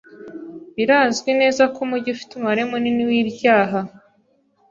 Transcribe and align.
Birazwi 0.75 1.31
neza 1.41 1.63
ko 1.73 1.77
umujyi 1.85 2.09
ufite 2.15 2.31
umubare 2.33 2.61
munini 2.69 3.03
wibyaha. 3.09 3.79